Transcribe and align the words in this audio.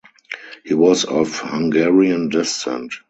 He 0.65 0.73
was 0.73 1.05
of 1.05 1.37
Hungarian 1.41 2.29
descent. 2.29 2.93